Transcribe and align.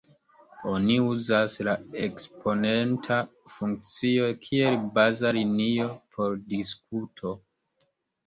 Oni 0.69 0.93
uzas 1.07 1.57
la 1.67 1.73
eksponenta 2.05 3.19
funkcio 3.57 4.31
kiel 4.47 4.79
'baza 4.95 5.33
linio' 5.39 5.93
por 6.17 6.41
diskuto. 6.55 7.35